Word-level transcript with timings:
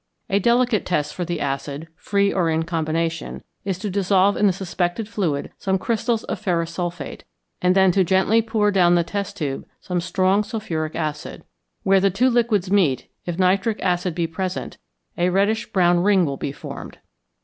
A 0.31 0.39
delicate 0.39 0.83
test 0.83 1.13
for 1.13 1.23
the 1.25 1.39
acid, 1.39 1.87
free 1.95 2.33
or 2.33 2.49
in 2.49 2.63
combination, 2.63 3.43
is 3.63 3.77
to 3.77 3.89
dissolve 3.91 4.35
in 4.35 4.47
the 4.47 4.51
suspected 4.51 5.07
fluid 5.07 5.51
some 5.59 5.77
crystals 5.77 6.23
of 6.23 6.39
ferrous 6.39 6.71
sulphate, 6.71 7.23
and 7.61 7.75
then 7.75 7.91
to 7.91 8.03
gently 8.03 8.41
pour 8.41 8.71
down 8.71 8.95
the 8.95 9.03
test 9.03 9.37
tube 9.37 9.63
some 9.79 10.01
strong 10.01 10.43
sulphuric 10.43 10.95
acid. 10.95 11.43
Where 11.83 11.99
the 11.99 12.09
two 12.09 12.31
liquids 12.31 12.71
meet, 12.71 13.11
if 13.27 13.37
nitric 13.37 13.79
acid 13.83 14.15
be 14.15 14.25
present, 14.25 14.79
a 15.19 15.29
reddish 15.29 15.71
brown 15.71 15.99
ring 15.99 16.25
will 16.25 16.35
be 16.37 16.51
formed. 16.51 16.97